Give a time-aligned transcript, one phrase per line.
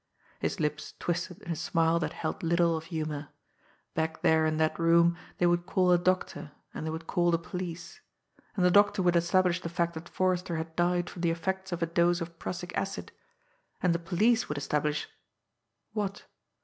[0.39, 3.27] His lips twisted in a smile that held little of humour.
[3.93, 7.37] Back there in that room they would call a doctor, and they would call the
[7.37, 8.01] police.
[8.55, 11.83] And the doctor would establish the fact that Forrester had died from the effects of
[11.83, 13.11] a dose of prussic acid;
[13.79, 15.07] and the police would establish
[15.93, 16.25] what?